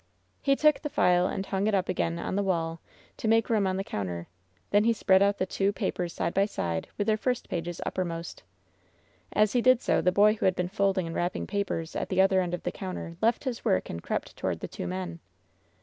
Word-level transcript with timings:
He 0.41 0.55
took 0.55 0.79
the 0.81 0.89
file 0.89 1.27
and 1.27 1.45
hung 1.45 1.67
it 1.67 1.75
up 1.75 1.87
again 1.87 2.17
on 2.17 2.35
the 2.35 2.41
wall, 2.41 2.81
to 3.17 3.27
make 3.27 3.51
room 3.51 3.67
on 3.67 3.77
the 3.77 3.83
counter. 3.83 4.25
Then 4.71 4.83
he 4.83 4.93
spread 4.93 5.21
out 5.21 5.37
the 5.37 5.45
two 5.45 5.71
papers 5.71 6.11
side 6.11 6.33
by 6.33 6.45
side, 6.47 6.87
with 6.97 7.05
their 7.05 7.17
first 7.17 7.47
pages 7.47 7.79
uppermost. 7.85 8.41
As 9.31 9.53
he 9.53 9.61
did 9.61 9.79
so 9.79 10.01
the 10.01 10.11
boy 10.11 10.33
who 10.33 10.45
had 10.45 10.55
been 10.55 10.69
folding 10.69 11.05
and 11.05 11.15
wrap 11.15 11.33
ping 11.33 11.45
papers 11.45 11.95
at 11.95 12.09
the 12.09 12.19
other 12.19 12.41
end 12.41 12.55
of 12.55 12.63
the 12.63 12.71
counter 12.71 13.15
left 13.21 13.43
his 13.43 13.63
work 13.63 13.91
and 13.91 14.01
crept 14.01 14.35
toward 14.35 14.59
the 14.61 14.67
two 14.67 14.87
men. 14.87 15.19